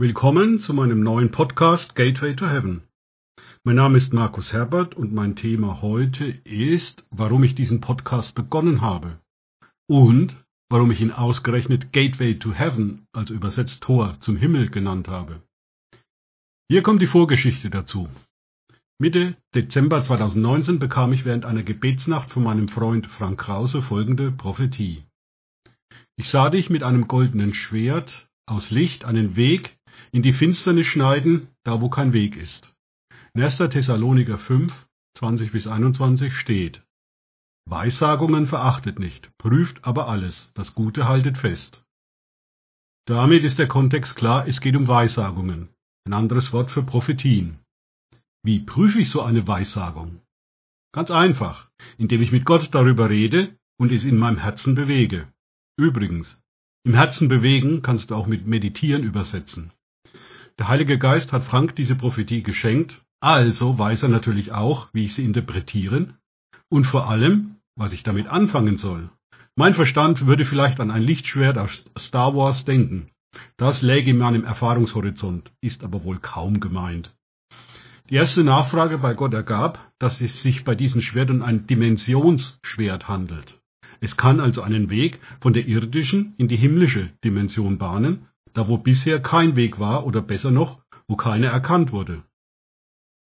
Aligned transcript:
Willkommen 0.00 0.60
zu 0.60 0.74
meinem 0.74 1.00
neuen 1.00 1.32
Podcast 1.32 1.96
Gateway 1.96 2.36
to 2.36 2.46
Heaven. 2.46 2.82
Mein 3.64 3.74
Name 3.74 3.96
ist 3.96 4.12
Markus 4.12 4.52
Herbert 4.52 4.94
und 4.94 5.12
mein 5.12 5.34
Thema 5.34 5.82
heute 5.82 6.26
ist, 6.44 7.04
warum 7.10 7.42
ich 7.42 7.56
diesen 7.56 7.80
Podcast 7.80 8.36
begonnen 8.36 8.80
habe 8.80 9.18
und 9.88 10.36
warum 10.70 10.92
ich 10.92 11.00
ihn 11.00 11.10
ausgerechnet 11.10 11.92
Gateway 11.92 12.38
to 12.38 12.52
Heaven, 12.52 13.08
also 13.12 13.34
übersetzt 13.34 13.82
Tor 13.82 14.16
zum 14.20 14.36
Himmel 14.36 14.70
genannt 14.70 15.08
habe. 15.08 15.42
Hier 16.68 16.84
kommt 16.84 17.02
die 17.02 17.08
Vorgeschichte 17.08 17.68
dazu. 17.68 18.08
Mitte 19.00 19.36
Dezember 19.56 20.04
2019 20.04 20.78
bekam 20.78 21.12
ich 21.12 21.24
während 21.24 21.44
einer 21.44 21.64
Gebetsnacht 21.64 22.30
von 22.30 22.44
meinem 22.44 22.68
Freund 22.68 23.08
Frank 23.08 23.40
Krause 23.40 23.82
folgende 23.82 24.30
Prophetie. 24.30 25.02
Ich 26.14 26.28
sah 26.28 26.50
dich 26.50 26.70
mit 26.70 26.84
einem 26.84 27.08
goldenen 27.08 27.52
Schwert 27.52 28.28
aus 28.46 28.70
Licht 28.70 29.04
einen 29.04 29.34
Weg 29.34 29.77
in 30.12 30.22
die 30.22 30.32
Finsternis 30.32 30.86
schneiden, 30.86 31.48
da 31.64 31.80
wo 31.80 31.88
kein 31.88 32.12
Weg 32.12 32.36
ist. 32.36 32.74
In 33.34 33.42
1. 33.42 33.58
Thessaloniker 33.58 34.38
5, 34.38 34.72
20 35.14 35.52
bis 35.52 35.66
21 35.66 36.34
steht, 36.34 36.82
Weissagungen 37.70 38.46
verachtet 38.46 38.98
nicht, 38.98 39.36
prüft 39.36 39.84
aber 39.84 40.08
alles, 40.08 40.52
das 40.54 40.74
Gute 40.74 41.06
haltet 41.06 41.36
fest. 41.36 41.84
Damit 43.04 43.44
ist 43.44 43.58
der 43.58 43.68
Kontext 43.68 44.16
klar, 44.16 44.48
es 44.48 44.60
geht 44.62 44.74
um 44.74 44.88
Weissagungen, 44.88 45.68
ein 46.04 46.14
anderes 46.14 46.52
Wort 46.54 46.70
für 46.70 46.82
Prophetien. 46.82 47.58
Wie 48.42 48.60
prüfe 48.60 49.00
ich 49.00 49.10
so 49.10 49.20
eine 49.20 49.46
Weissagung? 49.46 50.22
Ganz 50.92 51.10
einfach, 51.10 51.70
indem 51.98 52.22
ich 52.22 52.32
mit 52.32 52.46
Gott 52.46 52.74
darüber 52.74 53.10
rede 53.10 53.58
und 53.78 53.92
es 53.92 54.04
in 54.04 54.16
meinem 54.16 54.38
Herzen 54.38 54.74
bewege. 54.74 55.30
Übrigens, 55.76 56.42
im 56.84 56.94
Herzen 56.94 57.28
bewegen 57.28 57.82
kannst 57.82 58.10
du 58.10 58.14
auch 58.14 58.26
mit 58.26 58.46
meditieren 58.46 59.02
übersetzen. 59.02 59.72
Der 60.58 60.66
Heilige 60.66 60.98
Geist 60.98 61.32
hat 61.32 61.44
Frank 61.44 61.76
diese 61.76 61.94
Prophetie 61.94 62.42
geschenkt, 62.42 63.02
also 63.20 63.78
weiß 63.78 64.02
er 64.02 64.08
natürlich 64.08 64.52
auch, 64.52 64.88
wie 64.92 65.04
ich 65.04 65.14
sie 65.14 65.24
interpretieren 65.24 66.14
und 66.68 66.84
vor 66.84 67.08
allem, 67.08 67.56
was 67.76 67.92
ich 67.92 68.02
damit 68.02 68.26
anfangen 68.26 68.76
soll. 68.76 69.10
Mein 69.54 69.74
Verstand 69.74 70.26
würde 70.26 70.44
vielleicht 70.44 70.80
an 70.80 70.90
ein 70.90 71.02
Lichtschwert 71.02 71.58
aus 71.58 71.84
Star 71.96 72.34
Wars 72.34 72.64
denken. 72.64 73.10
Das 73.56 73.82
läge 73.82 74.10
in 74.10 74.18
meinem 74.18 74.44
Erfahrungshorizont, 74.44 75.52
ist 75.60 75.84
aber 75.84 76.02
wohl 76.02 76.18
kaum 76.18 76.58
gemeint. 76.58 77.14
Die 78.10 78.16
erste 78.16 78.42
Nachfrage 78.42 78.98
bei 78.98 79.14
Gott 79.14 79.34
ergab, 79.34 79.92
dass 79.98 80.20
es 80.20 80.42
sich 80.42 80.64
bei 80.64 80.74
diesem 80.74 81.02
Schwert 81.02 81.30
um 81.30 81.42
ein 81.42 81.66
Dimensionsschwert 81.66 83.06
handelt. 83.06 83.60
Es 84.00 84.16
kann 84.16 84.40
also 84.40 84.62
einen 84.62 84.90
Weg 84.90 85.20
von 85.40 85.52
der 85.52 85.66
irdischen 85.66 86.34
in 86.36 86.48
die 86.48 86.56
himmlische 86.56 87.10
Dimension 87.22 87.78
bahnen 87.78 88.26
da 88.58 88.66
wo 88.66 88.76
bisher 88.76 89.20
kein 89.22 89.54
Weg 89.54 89.78
war 89.78 90.04
oder 90.04 90.20
besser 90.20 90.50
noch, 90.50 90.80
wo 91.06 91.14
keiner 91.14 91.46
erkannt 91.46 91.92
wurde. 91.92 92.24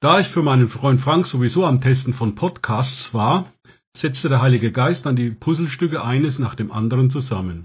Da 0.03 0.21
ich 0.21 0.29
für 0.29 0.43
meinen 0.43 0.69
Freund 0.69 1.01
Frank 1.01 1.27
sowieso 1.27 1.65
am 1.65 1.81
Testen 1.81 2.13
von 2.13 2.35
Podcasts 2.35 3.15
war, 3.15 3.51
setzte 3.97 4.29
der 4.29 4.43
Heilige 4.43 4.73
Geist 4.73 5.07
dann 5.07 5.17
die 5.17 5.31
Puzzlestücke 5.31 6.05
eines 6.05 6.39
nach 6.39 6.55
dem 6.55 6.71
anderen 6.71 7.09
zusammen. 7.09 7.65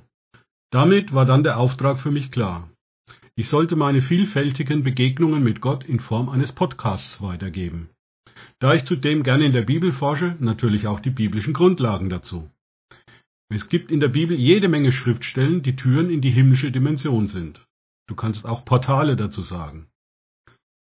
Damit 0.71 1.13
war 1.13 1.25
dann 1.25 1.43
der 1.43 1.57
Auftrag 1.57 1.99
für 1.99 2.09
mich 2.09 2.31
klar. 2.31 2.69
Ich 3.35 3.49
sollte 3.49 3.75
meine 3.75 4.01
vielfältigen 4.01 4.83
Begegnungen 4.83 5.43
mit 5.43 5.59
Gott 5.59 5.83
in 5.83 5.99
Form 5.99 6.29
eines 6.29 6.53
Podcasts 6.53 7.21
weitergeben. 7.21 7.89
Da 8.59 8.75
ich 8.75 8.85
zudem 8.85 9.23
gerne 9.23 9.43
in 9.45 9.51
der 9.51 9.63
Bibel 9.63 9.91
forsche, 9.91 10.37
natürlich 10.39 10.87
auch 10.87 11.01
die 11.01 11.09
biblischen 11.09 11.53
Grundlagen 11.53 12.07
dazu. 12.07 12.49
Es 13.49 13.69
gibt 13.69 13.91
in 13.91 13.99
der 13.99 14.09
Bibel 14.09 14.37
jede 14.37 14.67
Menge 14.67 14.91
Schriftstellen, 14.91 15.61
die 15.61 15.75
Türen 15.75 16.09
in 16.09 16.21
die 16.21 16.31
himmlische 16.31 16.71
Dimension 16.71 17.27
sind. 17.27 17.65
Du 18.07 18.15
kannst 18.15 18.45
auch 18.45 18.65
Portale 18.65 19.15
dazu 19.15 19.41
sagen. 19.41 19.87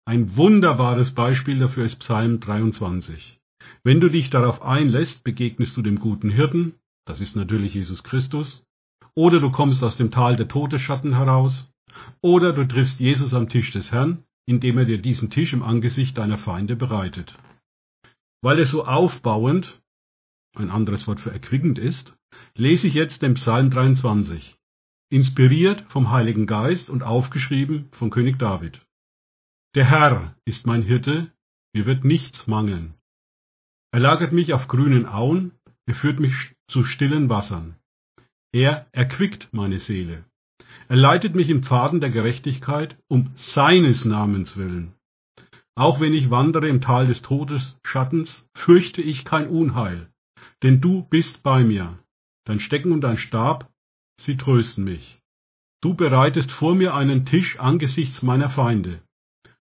Ein 0.04 0.36
wunderbares 0.36 1.12
Beispiel 1.12 1.58
dafür 1.58 1.84
ist 1.84 2.00
Psalm 2.00 2.40
23. 2.40 3.40
Wenn 3.82 4.00
du 4.00 4.08
dich 4.08 4.30
darauf 4.30 4.62
einlässt, 4.62 5.24
begegnest 5.24 5.76
du 5.76 5.82
dem 5.82 5.98
guten 5.98 6.30
Hirten, 6.30 6.74
das 7.04 7.20
ist 7.20 7.36
natürlich 7.36 7.74
Jesus 7.74 8.04
Christus, 8.04 8.64
oder 9.14 9.40
du 9.40 9.50
kommst 9.50 9.82
aus 9.82 9.96
dem 9.96 10.10
Tal 10.10 10.36
der 10.36 10.48
Todesschatten 10.48 11.14
heraus, 11.14 11.68
oder 12.20 12.52
du 12.52 12.66
triffst 12.66 13.00
Jesus 13.00 13.32
am 13.34 13.48
Tisch 13.48 13.72
des 13.72 13.92
Herrn, 13.92 14.24
indem 14.46 14.78
er 14.78 14.84
dir 14.84 14.98
diesen 14.98 15.30
Tisch 15.30 15.52
im 15.52 15.62
Angesicht 15.62 16.18
deiner 16.18 16.38
Feinde 16.38 16.76
bereitet. 16.76 17.36
Weil 18.42 18.58
es 18.58 18.70
so 18.70 18.84
aufbauend, 18.84 19.80
ein 20.54 20.70
anderes 20.70 21.06
Wort 21.06 21.20
für 21.20 21.32
erquickend 21.32 21.78
ist, 21.78 22.16
lese 22.58 22.86
ich 22.86 22.94
jetzt 22.94 23.22
den 23.22 23.34
Psalm 23.34 23.70
23, 23.70 24.56
inspiriert 25.10 25.84
vom 25.88 26.10
Heiligen 26.10 26.46
Geist 26.46 26.88
und 26.88 27.02
aufgeschrieben 27.02 27.88
von 27.92 28.10
König 28.10 28.38
David. 28.38 28.80
Der 29.74 29.84
Herr 29.90 30.34
ist 30.46 30.66
mein 30.66 30.82
Hirte, 30.82 31.30
mir 31.74 31.84
wird 31.84 32.04
nichts 32.04 32.46
mangeln. 32.46 32.94
Er 33.92 34.00
lagert 34.00 34.32
mich 34.32 34.54
auf 34.54 34.68
grünen 34.68 35.06
Auen, 35.06 35.52
er 35.86 35.94
führt 35.94 36.18
mich 36.18 36.54
zu 36.68 36.82
stillen 36.82 37.28
Wassern. 37.28 37.76
Er 38.52 38.86
erquickt 38.92 39.50
meine 39.52 39.78
Seele. 39.78 40.24
Er 40.88 40.96
leitet 40.96 41.34
mich 41.34 41.50
in 41.50 41.62
Pfaden 41.62 42.00
der 42.00 42.10
Gerechtigkeit 42.10 42.96
um 43.08 43.32
seines 43.34 44.04
Namens 44.04 44.56
willen. 44.56 44.94
Auch 45.74 46.00
wenn 46.00 46.14
ich 46.14 46.30
wandere 46.30 46.68
im 46.68 46.80
Tal 46.80 47.06
des 47.06 47.20
Todes 47.20 47.78
Schattens, 47.84 48.48
fürchte 48.54 49.02
ich 49.02 49.26
kein 49.26 49.48
Unheil, 49.48 50.08
denn 50.62 50.80
du 50.80 51.02
bist 51.02 51.42
bei 51.42 51.62
mir. 51.62 51.98
Dein 52.46 52.60
Stecken 52.60 52.92
und 52.92 53.02
dein 53.02 53.18
Stab, 53.18 53.70
sie 54.18 54.36
trösten 54.36 54.84
mich. 54.84 55.20
Du 55.82 55.94
bereitest 55.94 56.52
vor 56.52 56.74
mir 56.74 56.94
einen 56.94 57.26
Tisch 57.26 57.58
angesichts 57.58 58.22
meiner 58.22 58.48
Feinde. 58.48 59.02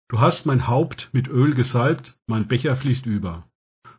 Du 0.09 0.20
hast 0.20 0.44
mein 0.44 0.66
Haupt 0.66 1.09
mit 1.12 1.28
Öl 1.28 1.54
gesalbt, 1.54 2.19
mein 2.26 2.48
Becher 2.48 2.76
fließt 2.76 3.06
über. 3.06 3.48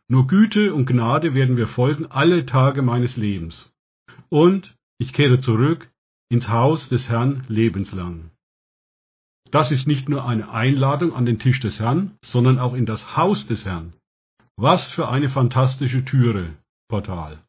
Nur 0.07 0.27
Güte 0.27 0.73
und 0.73 0.85
Gnade 0.85 1.33
werden 1.33 1.57
wir 1.57 1.67
folgen 1.67 2.05
alle 2.05 2.45
Tage 2.45 2.81
meines 2.81 3.17
Lebens. 3.17 3.73
Und 4.29 4.75
ich 4.99 5.13
kehre 5.13 5.39
zurück 5.39 5.89
ins 6.29 6.49
Haus 6.49 6.89
des 6.89 7.09
Herrn 7.09 7.45
lebenslang. 7.47 8.31
Das 9.49 9.71
ist 9.71 9.87
nicht 9.87 10.09
nur 10.09 10.25
eine 10.25 10.49
Einladung 10.49 11.13
an 11.13 11.25
den 11.25 11.39
Tisch 11.39 11.59
des 11.59 11.79
Herrn, 11.79 12.17
sondern 12.23 12.59
auch 12.59 12.73
in 12.73 12.85
das 12.85 13.15
Haus 13.15 13.47
des 13.47 13.65
Herrn. 13.65 13.93
Was 14.57 14.89
für 14.89 15.07
eine 15.09 15.29
fantastische 15.29 16.05
Türe, 16.05 16.53
Portal. 16.89 17.39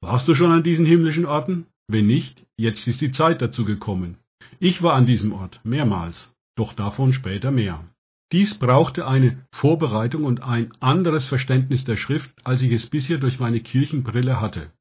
Warst 0.00 0.28
du 0.28 0.34
schon 0.34 0.52
an 0.52 0.62
diesen 0.62 0.86
himmlischen 0.86 1.26
Orten? 1.26 1.66
Wenn 1.88 2.06
nicht, 2.06 2.44
jetzt 2.56 2.86
ist 2.86 3.00
die 3.00 3.12
Zeit 3.12 3.40
dazu 3.42 3.64
gekommen. 3.64 4.18
Ich 4.58 4.82
war 4.82 4.94
an 4.94 5.06
diesem 5.06 5.32
Ort 5.32 5.60
mehrmals, 5.64 6.34
doch 6.56 6.72
davon 6.72 7.12
später 7.12 7.50
mehr. 7.50 7.84
Dies 8.32 8.58
brauchte 8.58 9.06
eine 9.06 9.46
Vorbereitung 9.52 10.24
und 10.24 10.42
ein 10.42 10.72
anderes 10.80 11.26
Verständnis 11.26 11.84
der 11.84 11.96
Schrift, 11.96 12.34
als 12.44 12.60
ich 12.62 12.72
es 12.72 12.88
bisher 12.88 13.18
durch 13.18 13.38
meine 13.38 13.60
Kirchenbrille 13.60 14.40
hatte. 14.40 14.72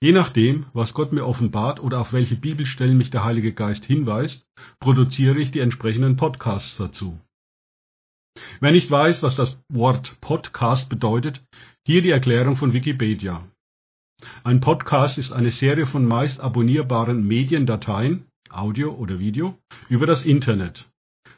Je 0.00 0.12
nachdem, 0.12 0.66
was 0.72 0.94
Gott 0.94 1.12
mir 1.12 1.26
offenbart 1.26 1.80
oder 1.80 2.00
auf 2.00 2.12
welche 2.12 2.36
Bibelstellen 2.36 2.96
mich 2.96 3.10
der 3.10 3.24
Heilige 3.24 3.52
Geist 3.52 3.84
hinweist, 3.84 4.46
produziere 4.78 5.40
ich 5.40 5.50
die 5.50 5.58
entsprechenden 5.58 6.16
Podcasts 6.16 6.76
dazu. 6.76 7.18
Wer 8.60 8.70
nicht 8.70 8.88
weiß, 8.88 9.24
was 9.24 9.34
das 9.34 9.58
Wort 9.68 10.20
Podcast 10.20 10.88
bedeutet, 10.88 11.42
hier 11.84 12.00
die 12.02 12.10
Erklärung 12.10 12.56
von 12.56 12.72
Wikipedia. 12.72 13.44
Ein 14.48 14.60
Podcast 14.60 15.18
ist 15.18 15.30
eine 15.30 15.50
Serie 15.50 15.86
von 15.86 16.06
meist 16.06 16.40
abonnierbaren 16.40 17.26
Mediendateien 17.26 18.24
(Audio 18.50 18.94
oder 18.94 19.18
Video) 19.18 19.58
über 19.90 20.06
das 20.06 20.24
Internet. 20.24 20.88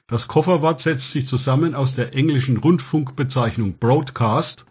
Das 0.07 0.29
Kofferwort 0.29 0.81
setzt 0.81 1.11
sich 1.11 1.27
zusammen 1.27 1.75
aus 1.75 1.95
der 1.95 2.15
englischen 2.15 2.57
Rundfunkbezeichnung 2.57 3.79
Broadcast 3.79 4.65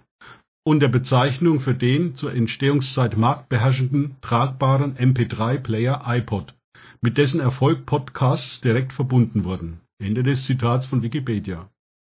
und 0.64 0.80
der 0.80 0.88
Bezeichnung 0.88 1.60
für 1.60 1.74
den 1.74 2.16
zur 2.16 2.34
Entstehungszeit 2.34 3.18
marktbeherrschenden 3.18 4.16
tragbaren 4.22 4.96
MP3-Player 4.96 6.04
iPod, 6.06 6.56
mit 7.02 7.18
dessen 7.18 7.40
Erfolg 7.40 7.86
Podcasts 7.86 8.62
direkt 8.62 8.94
verbunden 8.94 9.44
wurden. 9.44 9.82
Ende 10.02 10.24
des 10.24 10.46
Zitats 10.46 10.88
von 10.88 11.04
Wikipedia. 11.04 11.70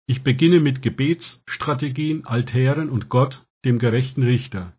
Ich 0.08 0.24
beginne 0.24 0.60
mit 0.60 0.82
Gebetsstrategien, 0.82 2.26
Altären 2.26 2.90
und 2.90 3.10
Gott, 3.10 3.44
dem 3.66 3.80
gerechten 3.80 4.24
Richter 4.24 4.74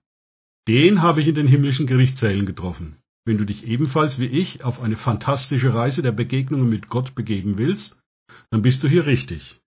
den 0.69 1.03
habe 1.03 1.21
ich 1.21 1.29
in 1.29 1.35
den 1.35 1.47
himmlischen 1.47 1.87
Gerichtssälen 1.87 2.47
getroffen. 2.47 2.97
Wenn 3.25 3.39
du 3.39 3.45
dich 3.45 3.65
ebenfalls 3.67 4.19
wie 4.19 4.27
ich 4.27 4.65
auf 4.65 4.81
eine 4.81 4.97
fantastische 4.97 5.75
Reise 5.75 6.03
der 6.03 6.13
Begegnungen 6.13 6.69
mit 6.69 6.89
Gott 6.89 7.15
begeben 7.15 7.59
willst, 7.59 7.99
dann 8.51 8.63
bist 8.63 8.83
du 8.83 8.89
hier 8.89 9.07
richtig. 9.07 9.61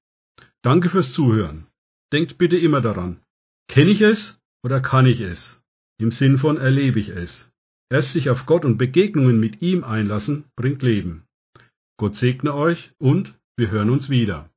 Danke 0.61 0.89
fürs 0.89 1.13
Zuhören. 1.13 1.67
Denkt 2.11 2.37
bitte 2.37 2.57
immer 2.57 2.81
daran. 2.81 3.21
Kenne 3.67 3.91
ich 3.91 4.01
es 4.01 4.39
oder 4.63 4.81
kann 4.81 5.05
ich 5.05 5.21
es? 5.21 5.61
Im 5.97 6.11
Sinn 6.11 6.37
von 6.37 6.57
erlebe 6.57 6.99
ich 6.99 7.09
es. 7.09 7.51
Erst 7.89 8.13
sich 8.13 8.29
auf 8.29 8.45
Gott 8.45 8.65
und 8.65 8.77
Begegnungen 8.77 9.39
mit 9.39 9.61
ihm 9.61 9.83
einlassen, 9.83 10.45
bringt 10.55 10.81
Leben. 10.81 11.23
Gott 11.97 12.15
segne 12.15 12.53
euch 12.53 12.91
und 12.97 13.37
wir 13.57 13.71
hören 13.71 13.89
uns 13.89 14.09
wieder. 14.09 14.49